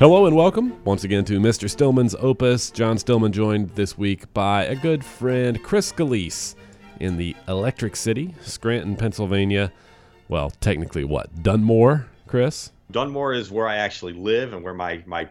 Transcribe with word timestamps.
Hello 0.00 0.26
and 0.26 0.36
welcome 0.36 0.80
once 0.84 1.02
again 1.02 1.24
to 1.24 1.40
Mr. 1.40 1.68
Stillman's 1.68 2.14
Opus. 2.20 2.70
John 2.70 2.98
Stillman 2.98 3.32
joined 3.32 3.70
this 3.70 3.98
week 3.98 4.32
by 4.32 4.62
a 4.62 4.76
good 4.76 5.04
friend, 5.04 5.60
Chris 5.60 5.90
Scalise, 5.90 6.54
in 7.00 7.16
the 7.16 7.34
Electric 7.48 7.96
City, 7.96 8.32
Scranton, 8.40 8.94
Pennsylvania. 8.94 9.72
Well, 10.28 10.50
technically, 10.60 11.02
what? 11.02 11.42
Dunmore, 11.42 12.06
Chris? 12.28 12.70
Dunmore 12.92 13.34
is 13.34 13.50
where 13.50 13.66
I 13.66 13.78
actually 13.78 14.12
live 14.12 14.52
and 14.52 14.62
where 14.62 14.72
my, 14.72 15.02
my 15.04 15.28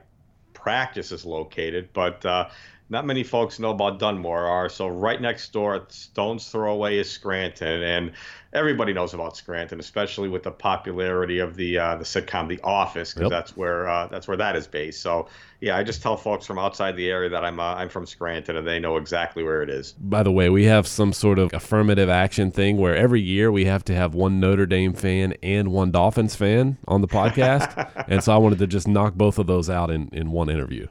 practice 0.51 1.13
is 1.13 1.25
located, 1.25 1.87
but 1.93 2.25
uh, 2.25 2.49
not 2.89 3.05
many 3.05 3.23
folks 3.23 3.59
know 3.59 3.71
about 3.71 3.99
Dunmore 3.99 4.45
are. 4.45 4.69
So 4.69 4.87
right 4.87 5.21
next 5.21 5.51
door, 5.51 5.75
at 5.75 5.91
stone's 5.91 6.49
throw 6.49 6.73
away 6.73 6.99
is 6.99 7.09
Scranton, 7.09 7.83
and 7.83 8.11
everybody 8.53 8.93
knows 8.93 9.13
about 9.13 9.35
Scranton, 9.35 9.79
especially 9.79 10.29
with 10.29 10.43
the 10.43 10.51
popularity 10.51 11.39
of 11.39 11.55
the 11.55 11.77
uh, 11.77 11.95
the 11.97 12.05
sitcom 12.05 12.47
The 12.47 12.59
Office, 12.63 13.13
because 13.13 13.29
yep. 13.29 13.31
that's 13.31 13.57
where 13.57 13.89
uh, 13.89 14.07
that's 14.07 14.27
where 14.27 14.37
that 14.37 14.55
is 14.55 14.67
based. 14.67 15.01
So 15.01 15.27
yeah, 15.59 15.75
I 15.75 15.83
just 15.83 16.01
tell 16.01 16.15
folks 16.15 16.45
from 16.45 16.57
outside 16.57 16.95
the 16.95 17.09
area 17.09 17.29
that 17.29 17.43
I'm 17.43 17.59
uh, 17.59 17.75
I'm 17.75 17.89
from 17.89 18.05
Scranton, 18.05 18.55
and 18.55 18.65
they 18.65 18.79
know 18.79 18.95
exactly 18.95 19.43
where 19.43 19.61
it 19.61 19.69
is. 19.69 19.93
By 19.93 20.23
the 20.23 20.31
way, 20.31 20.49
we 20.49 20.63
have 20.65 20.87
some 20.87 21.11
sort 21.11 21.39
of 21.39 21.53
affirmative 21.53 22.09
action 22.09 22.51
thing 22.51 22.77
where 22.77 22.95
every 22.95 23.21
year 23.21 23.51
we 23.51 23.65
have 23.65 23.83
to 23.85 23.95
have 23.95 24.15
one 24.15 24.39
Notre 24.39 24.65
Dame 24.65 24.93
fan 24.93 25.33
and 25.43 25.73
one 25.73 25.91
Dolphins 25.91 26.35
fan 26.35 26.77
on 26.87 27.01
the 27.01 27.07
podcast, 27.07 28.05
and 28.07 28.23
so 28.23 28.33
I 28.33 28.37
wanted 28.37 28.59
to 28.59 28.67
just 28.67 28.87
knock 28.87 29.15
both 29.15 29.39
of 29.39 29.47
those 29.47 29.69
out 29.69 29.91
in 29.91 30.09
in 30.13 30.31
one 30.31 30.49
interview. 30.49 30.87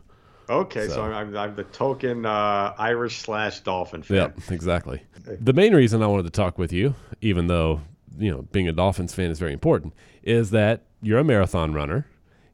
Okay, 0.48 0.88
so, 0.88 0.94
so 0.94 1.02
I'm, 1.02 1.36
I'm, 1.36 1.56
the 1.56 1.64
token 1.64 2.24
uh, 2.24 2.74
Irish 2.78 3.18
slash 3.20 3.60
Dolphin 3.60 4.02
fan. 4.02 4.16
Yep, 4.16 4.38
exactly. 4.50 5.02
The 5.24 5.52
main 5.52 5.74
reason 5.74 6.02
I 6.02 6.06
wanted 6.06 6.24
to 6.24 6.30
talk 6.30 6.58
with 6.58 6.72
you, 6.72 6.94
even 7.20 7.48
though 7.48 7.80
you 8.18 8.30
know 8.30 8.42
being 8.52 8.68
a 8.68 8.72
Dolphins 8.72 9.12
fan 9.14 9.30
is 9.30 9.38
very 9.38 9.52
important, 9.52 9.94
is 10.22 10.50
that 10.50 10.84
you're 11.02 11.18
a 11.18 11.24
marathon 11.24 11.72
runner, 11.72 12.06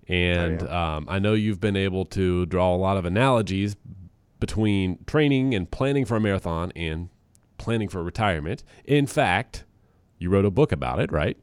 and 0.08 0.62
um, 0.68 1.06
I 1.08 1.18
know 1.18 1.34
you've 1.34 1.60
been 1.60 1.76
able 1.76 2.04
to 2.06 2.46
draw 2.46 2.74
a 2.74 2.76
lot 2.76 2.96
of 2.96 3.04
analogies 3.04 3.76
between 4.40 4.98
training 5.06 5.54
and 5.54 5.70
planning 5.70 6.04
for 6.04 6.16
a 6.16 6.20
marathon 6.20 6.72
and 6.74 7.10
planning 7.58 7.88
for 7.88 8.02
retirement. 8.02 8.64
In 8.84 9.06
fact, 9.06 9.64
you 10.18 10.30
wrote 10.30 10.44
a 10.44 10.50
book 10.50 10.72
about 10.72 10.98
it, 10.98 11.12
right? 11.12 11.36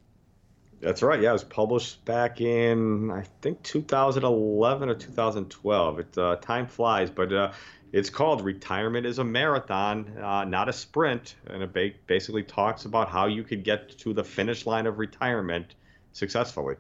That's 0.82 1.02
right. 1.02 1.22
Yeah, 1.22 1.32
it 1.32 1.34
was 1.34 1.44
published 1.44 2.04
back 2.06 2.42
in 2.42 3.12
I 3.12 3.24
think 3.42 3.62
2011 3.64 4.90
or 4.90 4.96
2012. 4.96 6.00
It 6.00 6.18
uh, 6.18 6.36
time 6.38 6.68
flies, 6.68 7.10
but 7.10 7.34
uh, 7.34 7.52
it's 7.92 8.10
called 8.10 8.44
"Retirement 8.44 9.06
is 9.06 9.20
a 9.20 9.24
Marathon, 9.24 10.18
uh, 10.22 10.46
Not 10.46 10.70
a 10.70 10.74
Sprint," 10.74 11.36
and 11.48 11.64
it 11.64 11.74
ba- 11.74 11.92
basically 12.08 12.44
talks 12.44 12.86
about 12.86 13.10
how 13.10 13.28
you 13.28 13.44
could 13.44 13.64
get 13.64 13.98
to 14.00 14.14
the 14.14 14.24
finish 14.24 14.66
line 14.66 14.88
of 14.88 15.00
retirement 15.00 15.76
successfully. 16.14 16.76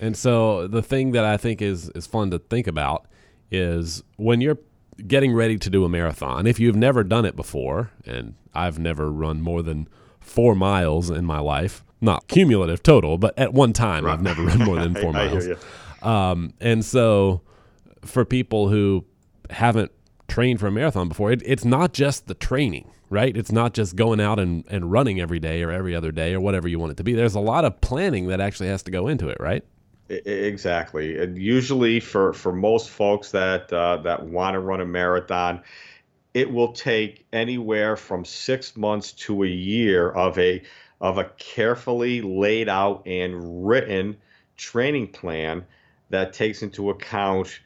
And 0.00 0.16
so 0.16 0.66
the 0.66 0.82
thing 0.82 1.12
that 1.12 1.24
I 1.24 1.36
think 1.36 1.62
is 1.62 1.88
is 1.90 2.06
fun 2.06 2.30
to 2.32 2.38
think 2.38 2.66
about 2.66 3.06
is 3.50 4.02
when 4.16 4.40
you're 4.40 4.58
getting 5.06 5.32
ready 5.32 5.58
to 5.58 5.70
do 5.70 5.84
a 5.84 5.88
marathon. 5.88 6.46
If 6.46 6.60
you've 6.60 6.76
never 6.76 7.02
done 7.02 7.24
it 7.24 7.36
before, 7.36 7.90
and 8.06 8.34
I've 8.54 8.78
never 8.78 9.10
run 9.10 9.40
more 9.40 9.62
than 9.62 9.88
four 10.20 10.54
miles 10.54 11.10
in 11.10 11.24
my 11.24 11.40
life, 11.40 11.84
not 12.04 12.28
cumulative 12.28 12.82
total, 12.82 13.18
but 13.18 13.38
at 13.38 13.52
one 13.52 13.72
time 13.72 14.04
right. 14.04 14.14
I've 14.14 14.22
never 14.22 14.42
run 14.44 14.58
more 14.58 14.76
than 14.76 14.94
four 15.00 15.10
I, 15.10 15.12
miles. 15.12 15.48
I 16.02 16.30
um, 16.30 16.54
and 16.60 16.84
so 16.84 17.40
for 18.02 18.24
people 18.24 18.68
who 18.68 19.04
haven't 19.50 19.90
trained 20.28 20.60
for 20.60 20.66
a 20.66 20.72
marathon 20.72 21.08
before, 21.08 21.32
it, 21.32 21.42
it's 21.44 21.64
not 21.64 21.92
just 21.92 22.26
the 22.26 22.34
training, 22.34 22.90
right? 23.10 23.36
It's 23.36 23.52
not 23.52 23.72
just 23.74 23.96
going 23.96 24.20
out 24.20 24.38
and, 24.38 24.64
and 24.68 24.90
running 24.90 25.20
every 25.20 25.38
day 25.38 25.62
or 25.62 25.70
every 25.70 25.94
other 25.94 26.12
day 26.12 26.34
or 26.34 26.40
whatever 26.40 26.68
you 26.68 26.78
want 26.78 26.92
it 26.92 26.96
to 26.98 27.04
be. 27.04 27.14
There's 27.14 27.34
a 27.34 27.40
lot 27.40 27.64
of 27.64 27.80
planning 27.80 28.28
that 28.28 28.40
actually 28.40 28.68
has 28.68 28.82
to 28.84 28.90
go 28.90 29.08
into 29.08 29.28
it, 29.28 29.38
right? 29.40 29.64
Exactly. 30.08 31.18
And 31.18 31.38
usually 31.38 31.98
for, 31.98 32.34
for 32.34 32.52
most 32.52 32.90
folks 32.90 33.30
that 33.30 33.72
uh, 33.72 33.96
that 33.98 34.26
want 34.26 34.54
to 34.54 34.60
run 34.60 34.82
a 34.82 34.84
marathon, 34.84 35.62
it 36.34 36.52
will 36.52 36.72
take 36.72 37.26
anywhere 37.32 37.96
from 37.96 38.24
six 38.24 38.76
months 38.76 39.12
to 39.12 39.44
a 39.44 39.48
year 39.48 40.10
of 40.10 40.38
a 40.38 40.62
of 41.00 41.18
a 41.18 41.24
carefully 41.36 42.20
laid 42.20 42.68
out 42.68 43.02
and 43.06 43.66
written 43.66 44.16
training 44.56 45.08
plan 45.08 45.64
that 46.10 46.32
takes 46.32 46.62
into 46.62 46.90
account 46.90 47.60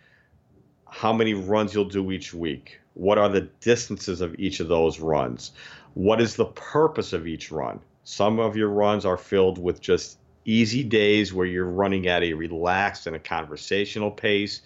how 0.90 1.12
many 1.12 1.34
runs 1.34 1.74
you'll 1.74 1.84
do 1.84 2.10
each 2.10 2.32
week. 2.32 2.80
What 2.94 3.18
are 3.18 3.28
the 3.28 3.42
distances 3.60 4.20
of 4.20 4.34
each 4.38 4.60
of 4.60 4.68
those 4.68 5.00
runs? 5.00 5.52
What 5.94 6.20
is 6.20 6.36
the 6.36 6.46
purpose 6.46 7.12
of 7.12 7.26
each 7.26 7.52
run? 7.52 7.80
Some 8.04 8.38
of 8.38 8.56
your 8.56 8.70
runs 8.70 9.04
are 9.04 9.18
filled 9.18 9.58
with 9.58 9.80
just 9.80 10.18
easy 10.44 10.82
days 10.82 11.34
where 11.34 11.46
you're 11.46 11.66
running 11.66 12.06
at 12.06 12.22
a 12.22 12.32
relaxed 12.32 13.06
and 13.06 13.14
a 13.14 13.18
conversational 13.18 14.10
pace. 14.10 14.62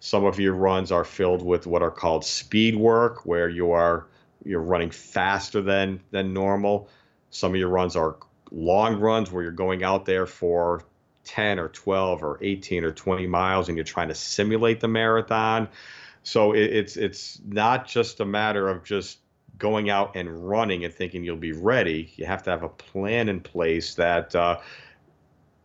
Some 0.00 0.24
of 0.24 0.40
your 0.40 0.54
runs 0.54 0.90
are 0.90 1.04
filled 1.04 1.42
with 1.42 1.66
what 1.66 1.82
are 1.82 1.90
called 1.90 2.24
speed 2.24 2.76
work, 2.76 3.26
where 3.26 3.48
you 3.48 3.72
are 3.72 4.06
you're 4.44 4.62
running 4.62 4.90
faster 4.90 5.60
than 5.60 6.00
than 6.10 6.32
normal. 6.32 6.88
Some 7.30 7.52
of 7.52 7.56
your 7.56 7.68
runs 7.68 7.96
are 7.96 8.16
long 8.50 8.98
runs 8.98 9.30
where 9.30 9.42
you're 9.42 9.52
going 9.52 9.84
out 9.84 10.04
there 10.04 10.26
for 10.26 10.84
10 11.24 11.58
or 11.58 11.68
12 11.68 12.22
or 12.22 12.38
18 12.40 12.84
or 12.84 12.92
20 12.92 13.26
miles 13.26 13.68
and 13.68 13.76
you're 13.76 13.84
trying 13.84 14.08
to 14.08 14.14
simulate 14.14 14.80
the 14.80 14.88
marathon. 14.88 15.68
So 16.22 16.52
it, 16.52 16.64
it's 16.64 16.96
it's 16.96 17.40
not 17.46 17.86
just 17.86 18.20
a 18.20 18.24
matter 18.24 18.68
of 18.68 18.84
just 18.84 19.18
going 19.58 19.90
out 19.90 20.16
and 20.16 20.48
running 20.48 20.84
and 20.84 20.94
thinking 20.94 21.24
you'll 21.24 21.36
be 21.36 21.52
ready. 21.52 22.12
You 22.16 22.26
have 22.26 22.42
to 22.44 22.50
have 22.50 22.62
a 22.62 22.68
plan 22.68 23.28
in 23.28 23.40
place 23.40 23.94
that 23.94 24.34
uh, 24.34 24.60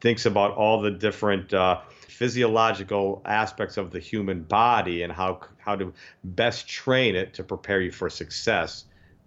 thinks 0.02 0.26
about 0.26 0.52
all 0.52 0.82
the 0.82 0.92
different 0.92 1.54
uh, 1.54 1.80
physiological 1.90 3.22
aspects 3.26 3.78
of 3.78 3.92
the 3.92 4.00
human 4.00 4.44
body 4.44 5.04
and 5.04 5.14
how 5.14 5.42
how 5.58 5.76
to 5.76 5.94
best 6.24 6.68
train 6.68 7.16
it 7.16 7.34
to 7.36 7.44
prepare 7.44 7.82
you 7.82 7.92
for 7.92 8.10
success 8.10 8.86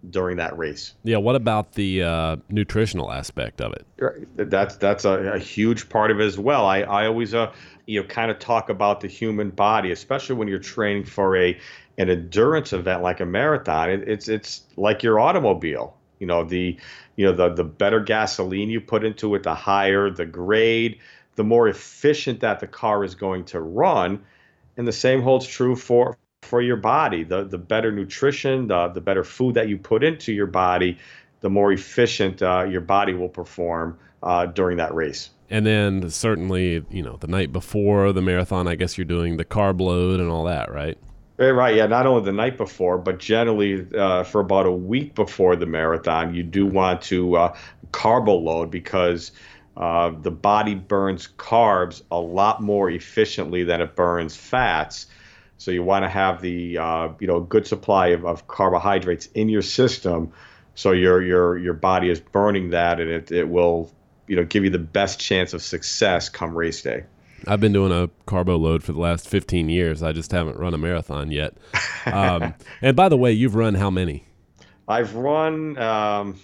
during 0.09 0.37
that 0.37 0.57
race. 0.57 0.93
Yeah. 1.03 1.17
What 1.17 1.35
about 1.35 1.73
the 1.73 2.03
uh, 2.03 2.35
nutritional 2.49 3.11
aspect 3.11 3.61
of 3.61 3.73
it? 3.73 3.85
That's 4.35 4.75
that's 4.77 5.05
a, 5.05 5.33
a, 5.33 5.39
huge 5.39 5.89
part 5.89 6.11
of 6.11 6.19
it 6.19 6.25
as 6.25 6.37
well. 6.37 6.65
I 6.65 6.81
I 6.81 7.07
always 7.07 7.33
uh 7.33 7.51
you 7.85 8.01
know 8.01 8.07
kind 8.07 8.31
of 8.31 8.39
talk 8.39 8.69
about 8.69 9.01
the 9.01 9.07
human 9.07 9.49
body, 9.49 9.91
especially 9.91 10.35
when 10.35 10.47
you're 10.47 10.59
training 10.59 11.05
for 11.05 11.35
a 11.35 11.57
an 11.97 12.09
endurance 12.09 12.73
event 12.73 13.01
like 13.01 13.19
a 13.19 13.25
marathon. 13.25 13.89
It, 13.89 14.07
it's 14.07 14.27
it's 14.27 14.63
like 14.75 15.03
your 15.03 15.19
automobile. 15.19 15.95
You 16.19 16.27
know 16.27 16.43
the 16.43 16.77
you 17.15 17.25
know 17.25 17.33
the 17.33 17.49
the 17.49 17.63
better 17.63 17.99
gasoline 17.99 18.69
you 18.69 18.81
put 18.81 19.03
into 19.03 19.35
it, 19.35 19.43
the 19.43 19.55
higher 19.55 20.09
the 20.09 20.25
grade, 20.25 20.99
the 21.35 21.43
more 21.43 21.67
efficient 21.67 22.41
that 22.41 22.59
the 22.59 22.67
car 22.67 23.03
is 23.03 23.15
going 23.15 23.45
to 23.45 23.59
run. 23.59 24.23
And 24.77 24.87
the 24.87 24.93
same 24.93 25.23
holds 25.23 25.47
true 25.47 25.75
for 25.75 26.17
for 26.47 26.61
your 26.61 26.77
body. 26.77 27.23
The 27.23 27.43
the 27.43 27.57
better 27.57 27.91
nutrition, 27.91 28.67
the 28.67 28.87
the 28.87 29.01
better 29.01 29.23
food 29.23 29.55
that 29.55 29.67
you 29.69 29.77
put 29.77 30.03
into 30.03 30.33
your 30.33 30.47
body, 30.47 30.97
the 31.41 31.49
more 31.49 31.71
efficient 31.71 32.41
uh, 32.41 32.65
your 32.69 32.81
body 32.81 33.13
will 33.13 33.29
perform 33.29 33.99
uh, 34.23 34.47
during 34.47 34.77
that 34.77 34.93
race. 34.93 35.29
And 35.49 35.65
then 35.65 36.09
certainly, 36.09 36.83
you 36.89 37.01
know, 37.01 37.17
the 37.17 37.27
night 37.27 37.53
before 37.53 38.11
the 38.11 38.21
marathon, 38.21 38.67
I 38.67 38.75
guess 38.75 38.97
you're 38.97 39.05
doing 39.05 39.37
the 39.37 39.45
carb 39.45 39.79
load 39.79 40.19
and 40.19 40.29
all 40.29 40.43
that, 40.45 40.71
right? 40.71 40.97
Right, 41.37 41.75
yeah. 41.75 41.85
Not 41.85 42.07
only 42.07 42.25
the 42.25 42.31
night 42.31 42.57
before, 42.57 42.97
but 42.97 43.19
generally 43.19 43.85
uh, 43.95 44.23
for 44.23 44.41
about 44.41 44.65
a 44.65 44.71
week 44.71 45.13
before 45.13 45.55
the 45.55 45.67
marathon, 45.67 46.33
you 46.33 46.41
do 46.41 46.65
want 46.65 47.03
to 47.03 47.35
uh, 47.35 47.57
carbo 47.91 48.35
load 48.35 48.71
because 48.71 49.31
uh, 49.77 50.11
the 50.21 50.31
body 50.31 50.73
burns 50.73 51.29
carbs 51.37 52.01
a 52.09 52.19
lot 52.19 52.61
more 52.61 52.89
efficiently 52.89 53.63
than 53.63 53.81
it 53.81 53.95
burns 53.95 54.35
fats. 54.35 55.05
So 55.57 55.71
you 55.71 55.83
want 55.83 56.03
to 56.03 56.09
have 56.09 56.41
the 56.41 56.77
uh, 56.77 57.09
you 57.19 57.27
know 57.27 57.39
good 57.39 57.67
supply 57.67 58.07
of, 58.07 58.25
of 58.25 58.47
carbohydrates 58.47 59.27
in 59.33 59.49
your 59.49 59.61
system, 59.61 60.31
so 60.75 60.91
your 60.91 61.21
your 61.21 61.57
your 61.57 61.73
body 61.73 62.09
is 62.09 62.19
burning 62.19 62.71
that, 62.71 62.99
and 62.99 63.09
it, 63.09 63.31
it 63.31 63.49
will 63.49 63.91
you 64.27 64.35
know 64.35 64.43
give 64.43 64.63
you 64.63 64.69
the 64.69 64.79
best 64.79 65.19
chance 65.19 65.53
of 65.53 65.61
success 65.61 66.29
come 66.29 66.55
race 66.55 66.81
day. 66.81 67.05
I've 67.45 67.59
been 67.59 67.73
doing 67.73 67.91
a 67.91 68.09
carbo 68.25 68.57
load 68.57 68.83
for 68.83 68.93
the 68.93 68.99
last 68.99 69.27
15 69.29 69.69
years. 69.69 70.01
I 70.01 70.11
just 70.11 70.31
haven't 70.31 70.57
run 70.57 70.73
a 70.73 70.77
marathon 70.77 71.31
yet. 71.31 71.53
Um, 72.07 72.53
and 72.81 72.95
by 72.95 73.09
the 73.09 73.17
way, 73.17 73.33
you've 73.33 73.55
run 73.55 73.73
how 73.75 73.89
many? 73.89 74.23
I've 74.87 75.13
run. 75.13 75.77
Um, 75.77 76.39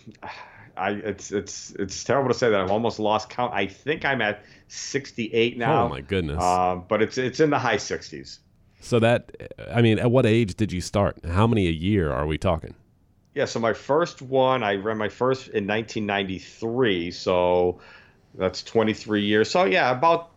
I 0.76 0.92
it's 0.92 1.32
it's 1.32 1.72
it's 1.72 2.04
terrible 2.04 2.30
to 2.30 2.34
say 2.34 2.50
that 2.50 2.60
I've 2.60 2.70
almost 2.70 3.00
lost 3.00 3.30
count. 3.30 3.54
I 3.54 3.68
think 3.68 4.04
I'm 4.04 4.22
at 4.22 4.44
68 4.68 5.58
now. 5.58 5.86
Oh 5.86 5.90
my 5.90 6.02
goodness! 6.02 6.44
Um, 6.44 6.84
but 6.90 7.02
it's 7.02 7.18
it's 7.18 7.40
in 7.40 7.50
the 7.50 7.60
high 7.60 7.78
60s. 7.78 8.40
So 8.84 9.00
that, 9.00 9.32
I 9.72 9.82
mean, 9.82 9.98
at 9.98 10.12
what 10.12 10.26
age 10.26 10.56
did 10.56 10.74
you 10.74 10.82
start? 10.82 11.18
How 11.26 11.48
many 11.48 11.68
a 11.68 11.72
year 11.72 12.12
are 12.12 12.28
we 12.28 12.38
talking? 12.38 12.76
Yeah, 13.34 13.46
so 13.46 13.60
my 13.62 13.72
first 13.72 14.22
one, 14.22 14.62
I 14.62 14.76
ran 14.76 14.98
my 14.98 15.08
first 15.08 15.48
in 15.48 15.66
1993, 15.66 17.10
so 17.12 17.80
that's 18.36 18.62
23 18.62 19.24
years. 19.24 19.50
So 19.50 19.64
yeah, 19.64 19.90
about 19.90 20.32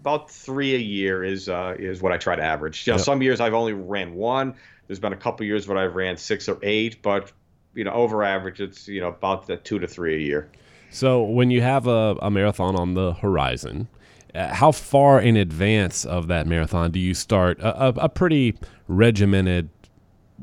about 0.00 0.30
three 0.30 0.74
a 0.74 0.78
year 0.78 1.22
is 1.24 1.48
uh, 1.48 1.76
is 1.78 2.02
what 2.02 2.12
I 2.12 2.18
try 2.18 2.34
to 2.34 2.42
average. 2.42 2.86
You 2.86 2.92
know, 2.92 2.96
yep. 2.96 3.04
some 3.04 3.22
years 3.22 3.40
I've 3.40 3.54
only 3.54 3.72
ran 3.72 4.14
one. 4.14 4.54
There's 4.88 5.00
been 5.00 5.12
a 5.12 5.16
couple 5.16 5.46
years 5.46 5.66
where 5.66 5.78
I've 5.78 5.94
ran 5.94 6.16
six 6.16 6.48
or 6.48 6.58
eight, 6.62 7.00
but 7.02 7.32
you 7.74 7.84
know, 7.84 7.92
over 7.92 8.24
average, 8.24 8.60
it's 8.60 8.88
you 8.88 9.00
know 9.00 9.08
about 9.08 9.46
the 9.46 9.56
two 9.56 9.78
to 9.78 9.86
three 9.86 10.16
a 10.16 10.18
year. 10.18 10.50
So 10.90 11.22
when 11.22 11.50
you 11.52 11.62
have 11.62 11.86
a, 11.86 12.16
a 12.20 12.30
marathon 12.30 12.74
on 12.74 12.94
the 12.94 13.14
horizon, 13.14 13.88
Uh, 14.36 14.52
how 14.52 14.70
far 14.70 15.20
in 15.20 15.36
advance 15.36 16.04
of 16.04 16.28
that 16.28 16.46
marathon 16.46 16.90
do 16.90 16.98
you 16.98 17.14
start 17.14 17.58
a, 17.60 17.86
a, 17.86 17.88
a 17.88 18.08
pretty 18.08 18.54
regimented, 18.86 19.70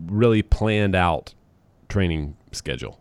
really 0.07 0.41
planned 0.41 0.95
out 0.95 1.33
training 1.89 2.35
schedule? 2.51 2.99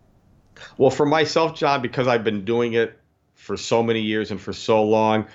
Well, 0.76 0.90
for 0.90 1.06
myself, 1.06 1.56
John, 1.56 1.80
because 1.80 2.06
I've 2.06 2.24
been 2.24 2.44
doing 2.44 2.74
it 2.74 2.98
for 3.34 3.56
so 3.56 3.82
many 3.82 4.00
years 4.00 4.30
and 4.30 4.40
for 4.40 4.52
so 4.52 4.84
long, 4.84 5.26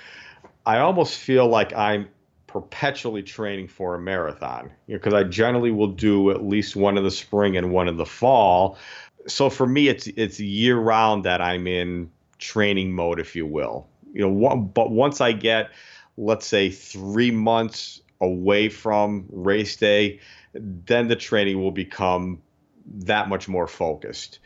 I 0.66 0.78
almost 0.78 1.18
feel 1.18 1.48
like 1.48 1.74
I'm 1.74 2.08
perpetually 2.46 3.24
training 3.24 3.68
for 3.68 3.96
a 3.96 4.00
marathon 4.00 4.72
because 4.88 5.12
you 5.12 5.20
know, 5.20 5.26
I 5.26 5.30
generally 5.30 5.72
will 5.72 5.88
do 5.88 6.32
at 6.32 6.44
least 6.44 6.76
one 6.76 6.98
in 6.98 7.04
the 7.04 7.12
spring 7.12 7.58
and 7.58 7.72
one 7.72 7.88
in 7.88 7.98
the 7.98 8.06
fall. 8.06 8.78
So 9.28 9.50
for 9.50 9.68
me, 9.68 9.90
it's 9.90 10.08
it's 10.08 10.40
year 10.40 10.78
round 10.78 11.26
that 11.26 11.42
I'm 11.42 11.68
in 11.68 12.10
training 12.38 12.94
mode, 12.94 13.20
if 13.20 13.36
you 13.36 13.46
will. 13.46 13.88
You 14.18 14.24
know, 14.24 14.30
one, 14.30 14.66
but 14.66 14.90
once 14.90 15.22
I 15.22 15.32
get, 15.32 15.70
let's 16.18 16.48
say, 16.48 16.72
three 16.72 17.30
months 17.30 18.02
away 18.20 18.68
from 18.68 19.28
race 19.30 19.76
day, 19.76 20.20
then 20.54 21.08
the 21.08 21.16
training 21.16 21.62
will 21.62 21.72
become 21.72 22.42
that 22.88 23.30
much 23.30 23.48
more 23.48 23.68
focused. 23.68 24.40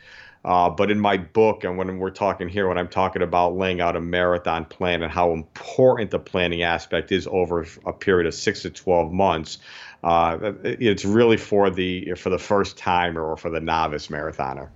Uh, 0.44 0.68
but 0.68 0.90
in 0.90 1.00
my 1.00 1.16
book, 1.16 1.64
and 1.64 1.78
when 1.78 1.98
we're 1.98 2.10
talking 2.10 2.48
here, 2.48 2.68
when 2.68 2.76
I'm 2.76 2.88
talking 2.88 3.22
about 3.22 3.56
laying 3.56 3.80
out 3.80 3.96
a 3.96 4.00
marathon 4.00 4.66
plan 4.66 5.02
and 5.02 5.10
how 5.10 5.32
important 5.32 6.10
the 6.10 6.18
planning 6.18 6.62
aspect 6.62 7.10
is 7.10 7.26
over 7.30 7.64
a 7.86 7.94
period 7.94 8.26
of 8.26 8.34
six 8.34 8.62
to 8.62 8.70
12 8.70 9.10
months, 9.10 9.58
uh, 10.04 10.52
it's 10.64 11.06
really 11.06 11.38
for 11.38 11.70
the 11.70 12.12
for 12.16 12.28
the 12.28 12.38
first 12.38 12.76
timer 12.76 13.22
or 13.22 13.38
for 13.38 13.48
the 13.48 13.60
novice 13.60 14.08
marathoner. 14.08 14.68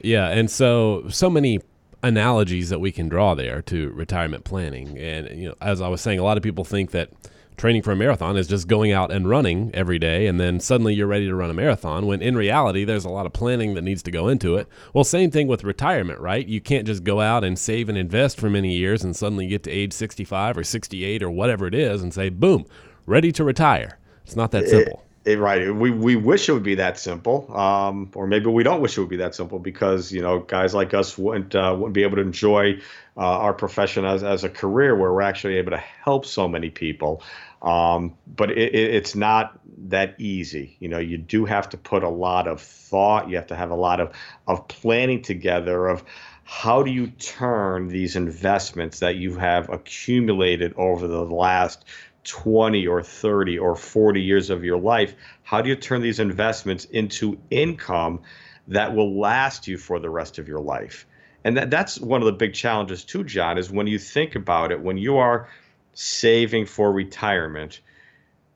Yeah, 0.00 0.28
and 0.28 0.48
so 0.48 1.08
so 1.08 1.28
many 1.28 1.58
analogies 2.02 2.68
that 2.70 2.80
we 2.80 2.92
can 2.92 3.08
draw 3.08 3.34
there 3.34 3.62
to 3.62 3.90
retirement 3.90 4.44
planning, 4.44 4.98
and 4.98 5.28
you 5.38 5.48
know, 5.48 5.54
as 5.60 5.80
I 5.80 5.88
was 5.88 6.00
saying, 6.00 6.18
a 6.18 6.24
lot 6.24 6.36
of 6.36 6.42
people 6.42 6.64
think 6.64 6.90
that 6.92 7.10
training 7.58 7.82
for 7.82 7.90
a 7.90 7.96
marathon 7.96 8.36
is 8.36 8.46
just 8.46 8.68
going 8.68 8.92
out 8.92 9.10
and 9.10 9.28
running 9.28 9.68
every 9.74 9.98
day 9.98 10.28
and 10.28 10.38
then 10.38 10.60
suddenly 10.60 10.94
you're 10.94 11.08
ready 11.08 11.26
to 11.26 11.34
run 11.34 11.50
a 11.50 11.54
marathon 11.54 12.06
when 12.06 12.22
in 12.22 12.36
reality 12.36 12.84
there's 12.84 13.04
a 13.04 13.08
lot 13.08 13.26
of 13.26 13.32
planning 13.32 13.74
that 13.74 13.82
needs 13.82 14.00
to 14.00 14.12
go 14.12 14.28
into 14.28 14.54
it. 14.54 14.68
Well 14.94 15.02
same 15.02 15.32
thing 15.32 15.48
with 15.48 15.64
retirement 15.64 16.20
right? 16.20 16.46
You 16.46 16.60
can't 16.60 16.86
just 16.86 17.02
go 17.02 17.20
out 17.20 17.42
and 17.42 17.58
save 17.58 17.88
and 17.88 17.98
invest 17.98 18.38
for 18.38 18.48
many 18.48 18.76
years 18.76 19.02
and 19.02 19.14
suddenly 19.14 19.48
get 19.48 19.64
to 19.64 19.72
age 19.72 19.92
65 19.92 20.56
or 20.56 20.62
68 20.62 21.20
or 21.20 21.30
whatever 21.30 21.66
it 21.66 21.74
is 21.74 22.00
and 22.00 22.14
say 22.14 22.28
boom 22.28 22.64
ready 23.06 23.32
to 23.32 23.42
retire. 23.42 23.98
It's 24.24 24.36
not 24.36 24.52
that 24.52 24.64
eh, 24.64 24.68
simple 24.68 25.02
it, 25.24 25.32
it, 25.32 25.38
right 25.38 25.74
we, 25.74 25.90
we 25.90 26.16
wish 26.16 26.48
it 26.48 26.52
would 26.52 26.62
be 26.62 26.76
that 26.76 26.98
simple 26.98 27.54
um, 27.56 28.10
or 28.14 28.26
maybe 28.26 28.46
we 28.46 28.62
don't 28.62 28.80
wish 28.80 28.96
it 28.96 29.00
would 29.00 29.10
be 29.10 29.16
that 29.16 29.34
simple 29.34 29.58
because 29.58 30.12
you 30.12 30.22
know 30.22 30.40
guys 30.40 30.74
like 30.74 30.94
us 30.94 31.16
wouldn't 31.16 31.54
uh, 31.54 31.74
wouldn't 31.76 31.94
be 31.94 32.02
able 32.02 32.16
to 32.16 32.22
enjoy 32.22 32.78
uh, 33.16 33.20
our 33.20 33.52
profession 33.52 34.04
as, 34.04 34.22
as 34.22 34.44
a 34.44 34.48
career 34.48 34.94
where 34.94 35.12
we're 35.12 35.22
actually 35.22 35.56
able 35.56 35.70
to 35.70 35.78
help 35.78 36.24
so 36.24 36.48
many 36.48 36.70
people 36.70 37.22
um, 37.62 38.14
but 38.26 38.50
it, 38.50 38.74
it, 38.74 38.94
it's 38.94 39.14
not 39.14 39.58
that 39.88 40.14
easy. 40.18 40.76
You 40.80 40.88
know, 40.88 40.98
you 40.98 41.18
do 41.18 41.44
have 41.44 41.70
to 41.70 41.76
put 41.76 42.02
a 42.02 42.08
lot 42.08 42.46
of 42.46 42.60
thought. 42.60 43.28
You 43.28 43.36
have 43.36 43.48
to 43.48 43.56
have 43.56 43.70
a 43.70 43.76
lot 43.76 44.00
of, 44.00 44.12
of 44.46 44.68
planning 44.68 45.22
together 45.22 45.88
of 45.88 46.04
how 46.44 46.82
do 46.82 46.90
you 46.90 47.08
turn 47.08 47.88
these 47.88 48.16
investments 48.16 49.00
that 49.00 49.16
you 49.16 49.36
have 49.36 49.68
accumulated 49.68 50.72
over 50.76 51.06
the 51.06 51.24
last 51.24 51.84
20 52.28 52.86
or 52.86 53.02
30 53.02 53.58
or 53.58 53.74
40 53.74 54.22
years 54.22 54.50
of 54.50 54.64
your 54.64 54.78
life, 54.78 55.14
how 55.42 55.60
do 55.60 55.68
you 55.68 55.76
turn 55.76 56.02
these 56.02 56.20
investments 56.20 56.84
into 56.84 57.38
income 57.50 58.20
that 58.68 58.94
will 58.94 59.18
last 59.18 59.66
you 59.66 59.76
for 59.76 59.98
the 59.98 60.10
rest 60.10 60.38
of 60.38 60.46
your 60.46 60.60
life? 60.60 61.06
And 61.44 61.56
that, 61.56 61.70
that's 61.70 61.98
one 61.98 62.20
of 62.22 62.26
the 62.26 62.32
big 62.32 62.54
challenges 62.54 63.04
too, 63.04 63.24
John, 63.24 63.58
is 63.58 63.70
when 63.70 63.86
you 63.86 63.98
think 63.98 64.34
about 64.36 64.72
it, 64.72 64.80
when 64.80 64.98
you 64.98 65.16
are– 65.16 65.48
saving 65.98 66.64
for 66.64 66.92
retirement, 66.92 67.80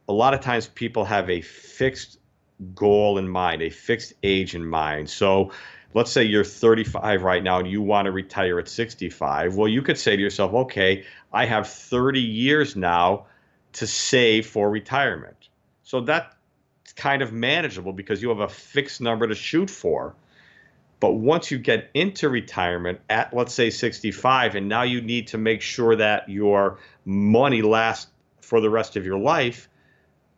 a 0.08 0.12
lot 0.12 0.32
of 0.32 0.40
times 0.40 0.68
people 0.68 1.04
have 1.04 1.28
a 1.28 1.40
fixed 1.40 2.18
goal 2.72 3.18
in 3.18 3.28
mind, 3.28 3.62
a 3.62 3.68
fixed 3.70 4.12
age 4.22 4.54
in 4.54 4.64
mind. 4.64 5.10
So 5.10 5.50
let's 5.92 6.12
say 6.12 6.22
you're 6.22 6.44
35 6.44 7.24
right 7.24 7.42
now 7.42 7.58
and 7.58 7.68
you 7.68 7.82
want 7.82 8.06
to 8.06 8.12
retire 8.12 8.60
at 8.60 8.68
65. 8.68 9.56
Well, 9.56 9.66
you 9.66 9.82
could 9.82 9.98
say 9.98 10.14
to 10.14 10.22
yourself, 10.22 10.54
okay, 10.54 11.04
I 11.32 11.46
have 11.46 11.68
30 11.68 12.20
years 12.20 12.76
now 12.76 13.26
to 13.72 13.86
save 13.86 14.46
for 14.46 14.70
retirement. 14.70 15.48
So 15.82 16.00
that's 16.00 16.34
kind 16.96 17.22
of 17.22 17.32
manageable 17.32 17.92
because 17.92 18.22
you 18.22 18.28
have 18.28 18.40
a 18.40 18.48
fixed 18.48 19.00
number 19.00 19.26
to 19.26 19.34
shoot 19.34 19.70
for. 19.70 20.14
But 21.00 21.14
once 21.14 21.50
you 21.50 21.58
get 21.58 21.90
into 21.94 22.28
retirement 22.28 23.00
at, 23.10 23.34
let's 23.34 23.52
say, 23.52 23.70
65, 23.70 24.54
and 24.54 24.68
now 24.68 24.82
you 24.82 25.00
need 25.00 25.26
to 25.28 25.38
make 25.38 25.60
sure 25.60 25.96
that 25.96 26.28
your 26.28 26.78
money 27.04 27.60
lasts 27.60 28.08
for 28.40 28.60
the 28.60 28.70
rest 28.70 28.96
of 28.96 29.04
your 29.04 29.18
life, 29.18 29.68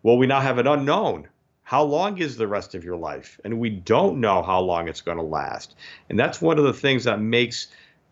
well, 0.03 0.17
we 0.17 0.27
now 0.27 0.41
have 0.41 0.59
an 0.59 0.67
unknown. 0.67 1.29
How 1.65 1.83
long 1.83 2.19
is 2.19 2.37
the 2.37 2.47
rest 2.47 2.75
of 2.75 2.85
your 2.85 2.97
life? 2.97 3.41
And 3.45 3.59
we 3.59 3.71
don't 3.71 4.21
know 4.21 4.43
how 4.43 4.61
long 4.61 4.89
it's 4.89 5.01
going 5.01 5.17
to 5.17 5.23
last. 5.23 5.75
And 6.09 6.19
that's 6.19 6.41
one 6.41 6.59
of 6.59 6.65
the 6.65 6.73
things 6.73 7.05
that 7.05 7.21
makes 7.21 7.69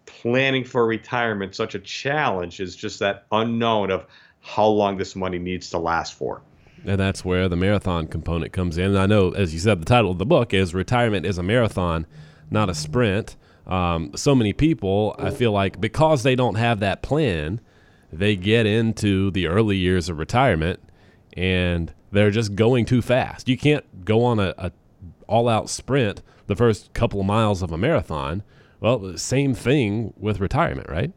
planning 0.07 0.65
for 0.65 0.87
retirement 0.87 1.55
such 1.55 1.75
a 1.75 1.79
challenge 1.79 2.61
is 2.61 2.77
just 2.77 2.99
that 2.99 3.27
unknown 3.31 3.91
of 3.91 4.07
how 4.43 4.67
long 4.67 4.99
this 4.99 5.17
money 5.17 5.39
needs 5.39 5.71
to 5.71 5.79
last 5.79 6.15
for. 6.15 6.43
And 6.85 6.99
that's 6.99 7.25
where 7.25 7.49
the 7.49 7.57
marathon 7.57 8.09
component 8.09 8.53
comes 8.53 8.77
in. 8.77 8.87
And 8.87 8.99
I 8.99 9.07
know, 9.07 9.31
as 9.31 9.55
you 9.55 9.61
said, 9.61 9.81
the 9.81 9.85
title 9.85 10.11
of 10.11 10.19
the 10.19 10.27
book 10.27 10.53
is 10.53 10.75
Retirement 10.75 11.25
is 11.25 11.39
a 11.39 11.43
Marathon 11.43 12.07
not 12.53 12.69
a 12.69 12.75
sprint. 12.75 13.37
Um, 13.67 14.13
so 14.15 14.35
many 14.35 14.53
people, 14.53 15.17
I 15.19 15.31
feel 15.31 15.53
like, 15.53 15.81
because 15.81 16.23
they 16.23 16.37
don't 16.37 16.57
have 16.57 16.81
that 16.81 17.03
plan, 17.03 17.61
they 18.13 18.37
get 18.37 18.67
into 18.67 19.31
the 19.31 19.47
early 19.47 19.77
years 19.77 20.09
of 20.09 20.19
retirement 20.19 20.81
and 21.35 21.93
they're 22.11 22.31
just 22.31 22.55
going 22.55 22.85
too 22.85 23.01
fast. 23.01 23.49
You 23.49 23.57
can't 23.57 24.05
go 24.05 24.23
on 24.25 24.39
a, 24.39 24.55
a 24.59 24.73
all-out 25.27 25.71
sprint 25.71 26.21
the 26.47 26.57
first 26.57 26.93
couple 26.93 27.21
of 27.21 27.27
miles 27.27 27.63
of 27.63 27.73
a 27.73 27.79
marathon. 27.79 28.43
Well, 28.81 29.17
same 29.17 29.55
thing 29.55 30.13
with 30.19 30.41
retirement, 30.41 30.91
right? 30.91 31.13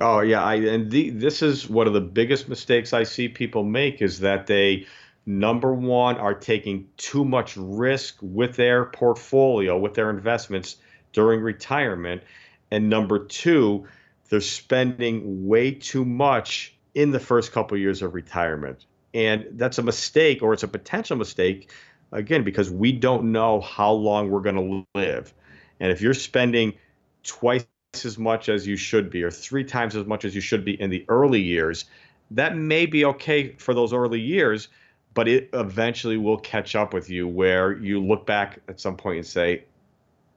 Oh 0.00 0.20
yeah, 0.20 0.42
I, 0.42 0.54
and 0.54 0.90
the, 0.90 1.10
this 1.10 1.40
is 1.42 1.68
one 1.68 1.86
of 1.86 1.92
the 1.92 2.00
biggest 2.00 2.48
mistakes 2.48 2.92
I 2.92 3.04
see 3.04 3.28
people 3.28 3.62
make 3.62 4.02
is 4.02 4.20
that 4.20 4.46
they 4.46 4.86
number 5.26 5.72
one, 5.72 6.16
are 6.16 6.34
taking 6.34 6.88
too 6.96 7.24
much 7.24 7.56
risk 7.56 8.16
with 8.20 8.56
their 8.56 8.86
portfolio, 8.86 9.78
with 9.78 9.94
their 9.94 10.10
investments 10.10 10.76
during 11.12 11.40
retirement. 11.40 12.22
And 12.70 12.90
number 12.90 13.24
two, 13.24 13.86
they're 14.28 14.40
spending 14.40 15.46
way 15.46 15.72
too 15.72 16.04
much 16.04 16.74
in 16.94 17.10
the 17.10 17.20
first 17.20 17.52
couple 17.52 17.76
of 17.76 17.80
years 17.80 18.02
of 18.02 18.14
retirement. 18.14 18.84
And 19.12 19.46
that's 19.52 19.78
a 19.78 19.82
mistake, 19.82 20.42
or 20.42 20.52
it's 20.52 20.62
a 20.62 20.68
potential 20.68 21.16
mistake, 21.16 21.70
again, 22.12 22.42
because 22.44 22.70
we 22.70 22.92
don't 22.92 23.32
know 23.32 23.60
how 23.60 23.92
long 23.92 24.30
we're 24.30 24.40
going 24.40 24.56
to 24.56 24.86
live. 24.98 25.32
And 25.80 25.92
if 25.92 26.00
you're 26.00 26.14
spending 26.14 26.74
twice 27.22 27.66
as 28.04 28.18
much 28.18 28.48
as 28.48 28.66
you 28.66 28.76
should 28.76 29.10
be, 29.10 29.22
or 29.22 29.30
three 29.30 29.64
times 29.64 29.94
as 29.94 30.06
much 30.06 30.24
as 30.24 30.34
you 30.34 30.40
should 30.40 30.64
be 30.64 30.80
in 30.80 30.90
the 30.90 31.04
early 31.08 31.40
years, 31.40 31.84
that 32.30 32.56
may 32.56 32.86
be 32.86 33.04
okay 33.04 33.54
for 33.58 33.74
those 33.74 33.92
early 33.92 34.20
years 34.20 34.68
but 35.14 35.28
it 35.28 35.48
eventually 35.52 36.16
will 36.16 36.36
catch 36.36 36.74
up 36.74 36.92
with 36.92 37.08
you 37.08 37.26
where 37.26 37.72
you 37.72 38.02
look 38.02 38.26
back 38.26 38.58
at 38.68 38.80
some 38.80 38.96
point 38.96 39.18
and 39.18 39.26
say, 39.26 39.64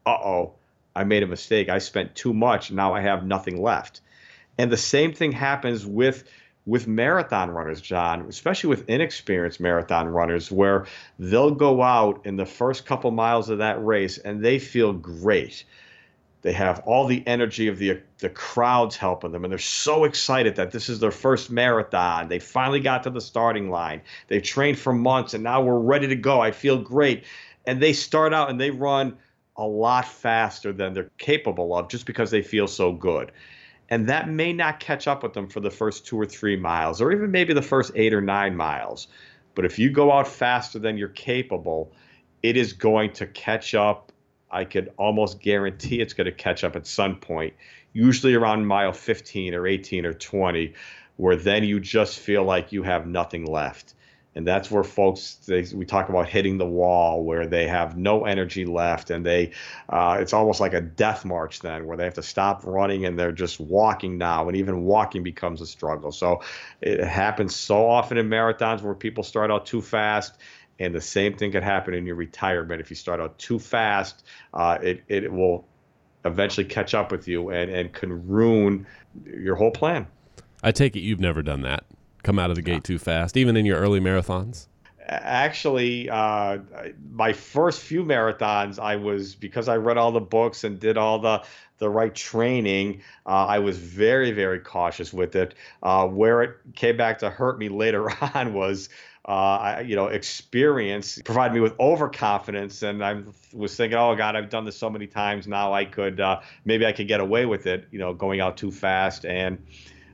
uh 0.05 0.11
oh, 0.11 0.53
I 0.95 1.03
made 1.03 1.23
a 1.23 1.27
mistake. 1.27 1.67
I 1.67 1.79
spent 1.79 2.15
too 2.15 2.33
much. 2.33 2.71
Now 2.71 2.93
I 2.93 3.01
have 3.01 3.25
nothing 3.25 3.61
left. 3.61 4.01
And 4.57 4.71
the 4.71 4.77
same 4.77 5.13
thing 5.13 5.31
happens 5.31 5.85
with 5.85 6.23
with 6.65 6.85
marathon 6.85 7.49
runners, 7.49 7.79
John, 7.79 8.25
especially 8.27 8.69
with 8.69 8.89
inexperienced 8.89 9.61
marathon 9.61 10.09
runners, 10.09 10.51
where 10.51 10.85
they'll 11.17 11.51
go 11.51 11.81
out 11.81 12.25
in 12.25 12.35
the 12.35 12.45
first 12.45 12.85
couple 12.85 13.09
miles 13.11 13.49
of 13.49 13.59
that 13.59 13.83
race 13.83 14.17
and 14.17 14.43
they 14.43 14.59
feel 14.59 14.91
great. 14.91 15.63
They 16.47 16.53
have 16.53 16.81
all 16.85 17.05
the 17.05 17.27
energy 17.27 17.67
of 17.67 17.77
the 17.77 17.99
the 18.19 18.29
crowds 18.29 18.95
helping 18.95 19.33
them, 19.33 19.43
and 19.43 19.51
they're 19.51 19.59
so 19.59 20.05
excited 20.05 20.55
that 20.55 20.71
this 20.71 20.87
is 20.87 21.01
their 21.01 21.11
first 21.11 21.51
marathon. 21.51 22.29
They 22.29 22.39
finally 22.39 22.79
got 22.79 23.03
to 23.03 23.09
the 23.09 23.19
starting 23.19 23.69
line. 23.69 24.01
They've 24.29 24.41
trained 24.41 24.79
for 24.79 24.93
months, 24.93 25.33
and 25.33 25.43
now 25.43 25.61
we're 25.61 25.77
ready 25.77 26.07
to 26.07 26.15
go. 26.15 26.39
I 26.39 26.51
feel 26.51 26.81
great. 26.81 27.25
And 27.65 27.81
they 27.81 27.91
start 27.91 28.33
out 28.33 28.49
and 28.49 28.61
they 28.61 28.71
run 28.71 29.17
a 29.57 29.65
lot 29.65 30.07
faster 30.07 30.71
than 30.71 30.93
they're 30.93 31.11
capable 31.17 31.75
of 31.75 31.89
just 31.89 32.05
because 32.05 32.31
they 32.31 32.41
feel 32.41 32.69
so 32.69 32.93
good. 32.93 33.33
And 33.89 34.07
that 34.07 34.29
may 34.29 34.53
not 34.53 34.79
catch 34.79 35.05
up 35.05 35.23
with 35.23 35.33
them 35.33 35.49
for 35.49 35.59
the 35.59 35.69
first 35.69 36.05
two 36.05 36.17
or 36.17 36.25
three 36.25 36.55
miles, 36.55 37.01
or 37.01 37.11
even 37.11 37.29
maybe 37.29 37.53
the 37.53 37.61
first 37.61 37.91
eight 37.93 38.13
or 38.13 38.21
nine 38.21 38.55
miles. 38.55 39.09
But 39.53 39.65
if 39.65 39.77
you 39.77 39.89
go 39.89 40.13
out 40.13 40.29
faster 40.29 40.79
than 40.79 40.97
you're 40.97 41.09
capable, 41.09 41.91
it 42.41 42.55
is 42.55 42.71
going 42.71 43.11
to 43.15 43.27
catch 43.27 43.75
up 43.75 44.06
I 44.49 44.65
could 44.65 44.91
almost 44.97 45.39
guarantee 45.39 45.99
it's 46.01 46.13
going 46.13 46.25
to 46.25 46.31
catch 46.31 46.63
up 46.63 46.75
at 46.75 46.87
some 46.87 47.17
point, 47.17 47.53
usually 47.93 48.33
around 48.33 48.65
mile 48.65 48.93
15 48.93 49.53
or 49.53 49.67
18 49.67 50.05
or 50.05 50.13
20, 50.13 50.73
where 51.17 51.35
then 51.35 51.63
you 51.63 51.79
just 51.79 52.19
feel 52.19 52.43
like 52.43 52.71
you 52.71 52.83
have 52.83 53.07
nothing 53.07 53.45
left. 53.45 53.93
and 54.35 54.45
that's 54.45 54.69
where 54.69 54.83
folks 54.83 55.33
they, 55.47 55.65
we 55.73 55.83
talk 55.83 56.09
about 56.09 56.29
hitting 56.29 56.59
the 56.59 56.65
wall 56.65 57.23
where 57.23 57.47
they 57.47 57.67
have 57.67 57.97
no 57.97 58.25
energy 58.25 58.65
left 58.65 59.09
and 59.09 59.25
they 59.25 59.51
uh, 59.89 60.17
it's 60.19 60.31
almost 60.31 60.59
like 60.59 60.73
a 60.73 60.81
death 60.81 61.25
march 61.25 61.59
then 61.61 61.87
where 61.87 61.97
they 61.97 62.03
have 62.03 62.13
to 62.13 62.21
stop 62.21 62.63
running 62.63 63.05
and 63.05 63.17
they're 63.17 63.31
just 63.31 63.59
walking 63.59 64.17
now 64.17 64.47
and 64.47 64.55
even 64.55 64.83
walking 64.83 65.23
becomes 65.23 65.59
a 65.59 65.65
struggle 65.65 66.11
so 66.11 66.39
it 66.81 67.03
happens 67.03 67.55
so 67.55 67.89
often 67.89 68.17
in 68.17 68.29
marathons 68.29 68.83
where 68.83 68.93
people 68.93 69.23
start 69.23 69.49
out 69.49 69.65
too 69.65 69.81
fast 69.81 70.37
and 70.79 70.93
the 70.93 71.01
same 71.01 71.35
thing 71.35 71.51
could 71.51 71.63
happen 71.63 71.93
in 71.93 72.05
your 72.05 72.15
retirement 72.15 72.81
if 72.81 72.89
you 72.89 72.95
start 72.95 73.19
out 73.19 73.37
too 73.37 73.59
fast 73.59 74.23
uh, 74.53 74.77
it, 74.81 75.03
it 75.07 75.31
will 75.31 75.65
eventually 76.25 76.65
catch 76.65 76.93
up 76.93 77.11
with 77.11 77.27
you 77.27 77.49
and, 77.49 77.71
and 77.71 77.93
can 77.93 78.27
ruin 78.27 78.85
your 79.25 79.55
whole 79.55 79.71
plan 79.71 80.05
i 80.63 80.71
take 80.71 80.95
it 80.95 80.99
you've 80.99 81.19
never 81.19 81.41
done 81.41 81.61
that 81.61 81.83
come 82.27 82.37
out 82.37 82.49
of 82.49 82.57
the 82.57 82.61
gate 82.61 82.83
too 82.83 82.99
fast, 82.99 83.37
even 83.37 83.55
in 83.55 83.65
your 83.65 83.79
early 83.79 84.01
marathons? 84.01 84.67
Actually, 85.07 86.09
uh, 86.09 86.57
my 87.13 87.31
first 87.31 87.81
few 87.81 88.03
marathons, 88.03 88.77
I 88.77 88.97
was 88.97 89.33
because 89.33 89.69
I 89.69 89.77
read 89.77 89.97
all 89.97 90.11
the 90.11 90.19
books 90.19 90.65
and 90.65 90.77
did 90.77 90.97
all 90.97 91.19
the 91.19 91.43
the 91.77 91.89
right 91.89 92.13
training. 92.13 93.01
Uh, 93.25 93.45
I 93.45 93.59
was 93.59 93.77
very 93.77 94.31
very 94.31 94.59
cautious 94.59 95.13
with 95.13 95.37
it. 95.37 95.53
Uh, 95.81 96.05
where 96.07 96.43
it 96.43 96.57
came 96.75 96.97
back 96.97 97.19
to 97.19 97.29
hurt 97.29 97.57
me 97.57 97.69
later 97.69 98.09
on 98.35 98.53
was. 98.53 98.89
Uh, 99.27 99.83
you 99.85 99.97
know, 99.97 100.07
experience 100.07 101.21
provided 101.25 101.53
me 101.53 101.59
with 101.59 101.77
overconfidence, 101.81 102.81
and 102.81 103.03
I 103.03 103.23
was 103.53 103.75
thinking, 103.75 103.97
"Oh 103.97 104.15
God, 104.15 104.37
I've 104.37 104.49
done 104.49 104.63
this 104.63 104.77
so 104.77 104.89
many 104.89 105.05
times. 105.05 105.47
Now 105.47 105.73
I 105.73 105.83
could, 105.83 106.21
uh, 106.21 106.39
maybe 106.63 106.85
I 106.85 106.93
could 106.93 107.09
get 107.09 107.19
away 107.19 107.45
with 107.45 107.67
it." 107.67 107.87
You 107.91 107.99
know, 107.99 108.13
going 108.13 108.39
out 108.39 108.55
too 108.55 108.71
fast, 108.71 109.25
and 109.25 109.57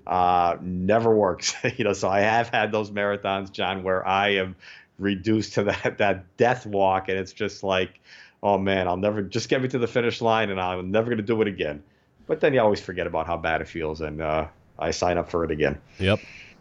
uh, 0.08 0.58
never 0.62 1.16
works. 1.16 1.54
you 1.78 1.84
know, 1.84 1.94
so 1.94 2.10
I 2.10 2.22
have 2.22 2.50
had 2.50 2.72
those 2.72 2.90
marathons, 2.90 3.52
John, 3.52 3.84
where 3.84 4.06
I 4.08 4.30
am 4.30 4.56
reduced 4.98 5.54
to 5.54 5.66
that 5.66 5.98
that 6.00 6.38
death 6.38 6.66
walk, 6.66 7.10
and 7.10 7.18
it's 7.18 7.34
just 7.34 7.64
like, 7.64 8.00
oh 8.42 8.58
man, 8.58 8.88
I'll 8.88 8.98
never 8.98 9.22
just 9.22 9.48
get 9.48 9.62
me 9.62 9.68
to 9.70 9.78
the 9.78 9.88
finish 9.88 10.22
line, 10.22 10.50
and 10.50 10.60
I'm 10.60 10.92
never 10.92 11.06
going 11.06 11.18
to 11.18 11.24
do 11.24 11.42
it 11.42 11.48
again. 11.48 11.84
But 12.26 12.40
then 12.40 12.54
you 12.54 12.62
always 12.62 12.80
forget 12.80 13.06
about 13.06 13.28
how 13.28 13.38
bad 13.38 13.62
it 13.62 13.68
feels, 13.68 14.02
and 14.02 14.22
uh, 14.22 14.48
I 14.80 14.92
sign 14.92 15.18
up 15.18 15.30
for 15.30 15.44
it 15.44 15.52
again. 15.52 15.80
Yep. 16.00 16.20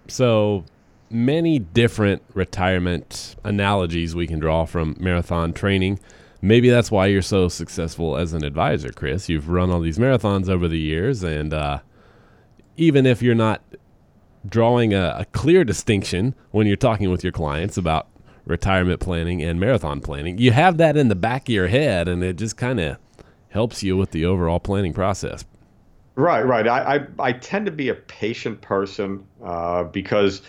So 0.09 0.65
many 1.13 1.59
different 1.59 2.23
retirement 2.35 3.37
analogies 3.45 4.15
we 4.15 4.27
can 4.27 4.39
draw 4.39 4.65
from 4.65 4.97
marathon 4.99 5.53
training. 5.53 6.01
Maybe 6.41 6.71
that's 6.71 6.91
why 6.91 7.07
you're 7.07 7.23
so 7.23 7.49
successful 7.49 8.17
as 8.17 8.33
an 8.33 8.45
advisor, 8.45 8.91
Chris. 8.91 9.29
You've 9.29 9.49
run 9.49 9.71
all 9.71 9.81
these 9.81 9.99
marathons 9.99 10.49
over 10.49 10.67
the 10.67 10.79
years, 10.79 11.23
and 11.23 11.55
uh, 11.55 11.81
even 12.77 13.07
if 13.07 13.23
you're 13.23 13.35
not 13.35 13.63
drawing 14.49 14.93
a, 14.93 15.17
a, 15.21 15.25
clear 15.27 15.63
distinction 15.63 16.35
when 16.51 16.67
you're 16.67 16.77
talking 16.77 17.11
with 17.11 17.23
your 17.23 17.33
clients 17.33 17.77
about 17.77 18.09
retirement 18.45 18.99
planning 18.99 19.41
and 19.41 19.61
marathon 19.61 20.01
planning, 20.01 20.37
you 20.39 20.51
have 20.51 20.79
that 20.79 20.97
in 20.97 21.07
the 21.07 21.15
back 21.15 21.49
of 21.49 21.55
your 21.55 21.69
head, 21.69 22.09
and 22.09 22.25
it 22.25 22.37
just 22.37 22.57
kind 22.57 22.81
of 22.81 22.99
helps 23.51 23.85
you 23.85 23.97
with 23.97 24.11
the 24.11 24.25
overall 24.25 24.59
planning 24.59 24.93
process. 24.93 25.45
Right, 26.15 26.43
right. 26.43 26.67
I, 26.67 26.97
I, 26.97 27.07
I 27.19 27.33
tend 27.33 27.67
to 27.67 27.73
be 27.73 27.89
a 27.89 27.95
patient 27.95 28.61
person 28.61 29.25
uh, 29.43 29.85
because 29.85 30.43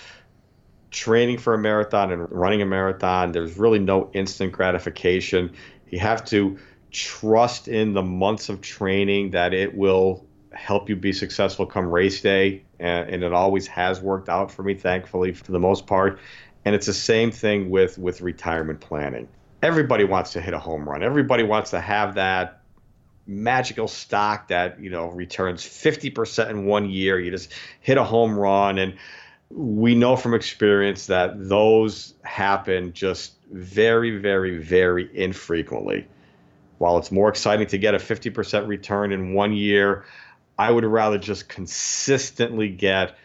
training 0.93 1.39
for 1.39 1.53
a 1.53 1.57
marathon 1.57 2.11
and 2.11 2.31
running 2.31 2.61
a 2.61 2.65
marathon, 2.65 3.31
there's 3.33 3.57
really 3.57 3.79
no 3.79 4.09
instant 4.13 4.53
gratification. 4.53 5.51
You 5.89 5.99
have 5.99 6.23
to 6.25 6.57
trust 6.91 7.67
in 7.67 7.93
the 7.93 8.03
months 8.03 8.47
of 8.47 8.61
training 8.61 9.31
that 9.31 9.53
it 9.53 9.75
will 9.75 10.25
help 10.53 10.87
you 10.87 10.95
be 10.95 11.11
successful 11.11 11.65
come 11.65 11.87
race 11.87 12.21
day. 12.21 12.63
And, 12.79 13.23
it 13.23 13.33
always 13.33 13.67
has 13.67 13.99
worked 14.01 14.29
out 14.29 14.51
for 14.51 14.61
me, 14.61 14.75
thankfully, 14.75 15.33
for 15.33 15.51
the 15.51 15.59
most 15.59 15.87
part. 15.87 16.19
And 16.63 16.75
it's 16.75 16.85
the 16.85 16.93
same 16.93 17.31
thing 17.31 17.69
with, 17.69 17.97
with 17.97 18.21
retirement 18.21 18.79
planning. 18.79 19.27
Everybody 19.61 20.03
wants 20.03 20.33
to 20.33 20.41
hit 20.41 20.53
a 20.53 20.59
home 20.59 20.87
run. 20.87 21.01
Everybody 21.01 21.43
wants 21.43 21.71
to 21.71 21.81
have 21.81 22.15
that 22.15 22.61
magical 23.25 23.87
stock 23.87 24.49
that, 24.49 24.79
you 24.79 24.89
know, 24.89 25.09
returns 25.09 25.63
50% 25.63 26.49
in 26.49 26.65
one 26.65 26.89
year. 26.89 27.19
You 27.19 27.31
just 27.31 27.51
hit 27.79 27.97
a 27.97 28.03
home 28.03 28.37
run. 28.37 28.77
And 28.77 28.95
we 29.55 29.93
know 29.95 30.15
from 30.15 30.33
experience 30.33 31.07
that 31.07 31.47
those 31.47 32.13
happen 32.23 32.93
just 32.93 33.33
very, 33.51 34.17
very, 34.17 34.57
very 34.57 35.09
infrequently. 35.13 36.07
While 36.79 36.97
it's 36.97 37.11
more 37.11 37.29
exciting 37.29 37.67
to 37.67 37.77
get 37.77 37.93
a 37.93 37.99
50% 37.99 38.67
return 38.67 39.11
in 39.11 39.33
one 39.33 39.53
year, 39.53 40.05
I 40.57 40.71
would 40.71 40.83
rather 40.83 41.17
just 41.17 41.49
consistently 41.49 42.69
get 42.69 43.15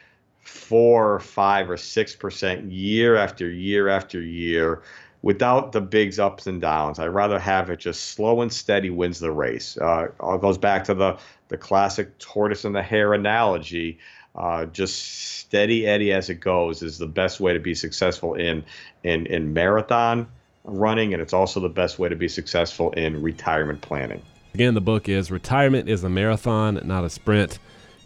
four 0.41 1.15
or 1.15 1.21
five 1.21 1.69
or 1.71 1.77
six 1.77 2.15
percent 2.15 2.71
year 2.71 3.17
after 3.17 3.49
year 3.51 3.89
after 3.89 4.21
year 4.21 4.83
without 5.23 5.73
the 5.73 5.81
big 5.81 6.19
ups 6.19 6.47
and 6.47 6.61
downs. 6.61 6.99
I'd 6.99 7.07
rather 7.07 7.39
have 7.39 7.71
it 7.71 7.81
just 7.81 8.13
slow 8.13 8.41
and 8.41 8.53
steady 8.53 8.91
wins 8.91 9.19
the 9.19 9.33
race. 9.33 9.77
Uh, 9.77 10.09
it 10.23 10.41
goes 10.41 10.59
back 10.59 10.85
to 10.85 10.95
the, 10.95 11.19
the 11.49 11.59
classic 11.59 12.19
tortoise 12.19 12.65
and 12.65 12.75
the 12.75 12.83
hare 12.83 13.15
analogy. 13.15 13.99
Uh, 14.35 14.67
just 14.67 15.39
steady 15.39 15.87
Eddie 15.87 16.13
as 16.13 16.31
it 16.31 16.37
goes 16.37 16.83
is 16.83 16.99
the 16.99 17.07
best 17.07 17.41
way 17.41 17.53
to 17.53 17.59
be 17.59 17.75
successful 17.75 18.35
in, 18.35 18.65
in, 19.03 19.27
in 19.27 19.53
marathon 19.53 20.29
running, 20.65 21.13
and 21.13 21.23
it's 21.23 21.33
also 21.33 21.61
the 21.61 21.69
best 21.69 21.99
way 21.99 22.09
to 22.09 22.17
be 22.17 22.29
successful 22.29 22.93
in 22.93 23.21
retirement 23.23 23.81
planning. 23.81 24.23
Again, 24.55 24.75
the 24.75 24.81
book 24.81 25.09
is 25.09 25.31
Retirement 25.31 25.89
is 25.89 26.05
a 26.05 26.09
Marathon, 26.09 26.81
Not 26.85 27.05
a 27.05 27.11
Sprint. 27.11 27.59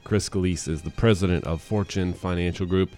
Chris 0.05 0.29
Scalise 0.29 0.69
is 0.69 0.83
the 0.83 0.91
president 0.91 1.45
of 1.45 1.62
Fortune 1.62 2.12
Financial 2.12 2.67
Group. 2.67 2.91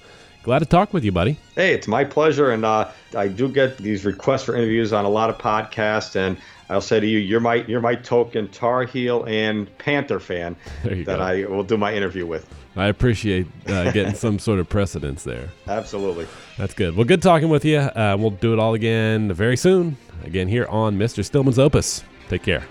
Glad 0.42 0.58
to 0.58 0.66
talk 0.66 0.92
with 0.92 1.04
you, 1.04 1.12
buddy. 1.12 1.38
Hey, 1.54 1.72
it's 1.72 1.86
my 1.86 2.04
pleasure. 2.04 2.50
And 2.50 2.64
uh, 2.64 2.90
I 3.16 3.28
do 3.28 3.48
get 3.48 3.78
these 3.78 4.04
requests 4.04 4.44
for 4.44 4.54
interviews 4.54 4.92
on 4.92 5.04
a 5.04 5.08
lot 5.08 5.30
of 5.30 5.38
podcasts. 5.38 6.16
And 6.16 6.36
I'll 6.68 6.80
say 6.80 7.00
to 7.00 7.06
you, 7.06 7.18
you're 7.18 7.40
my 7.40 7.56
you're 7.66 7.80
my 7.80 7.94
token 7.94 8.48
Tar 8.48 8.84
Heel 8.84 9.24
and 9.24 9.76
Panther 9.78 10.20
fan 10.20 10.56
that 10.82 11.04
go. 11.04 11.16
I 11.16 11.44
will 11.44 11.64
do 11.64 11.76
my 11.76 11.94
interview 11.94 12.26
with. 12.26 12.48
I 12.76 12.86
appreciate 12.86 13.46
uh, 13.68 13.92
getting 13.92 14.14
some 14.14 14.38
sort 14.38 14.58
of 14.58 14.68
precedence 14.68 15.22
there. 15.24 15.50
Absolutely. 15.68 16.26
That's 16.58 16.74
good. 16.74 16.96
Well, 16.96 17.04
good 17.04 17.22
talking 17.22 17.48
with 17.48 17.64
you. 17.64 17.78
Uh, 17.78 18.16
we'll 18.18 18.30
do 18.30 18.52
it 18.52 18.58
all 18.58 18.74
again 18.74 19.32
very 19.32 19.56
soon. 19.56 19.96
Again, 20.24 20.48
here 20.48 20.66
on 20.66 20.98
Mr. 20.98 21.24
Stillman's 21.24 21.58
Opus. 21.58 22.02
Take 22.28 22.42
care. 22.42 22.66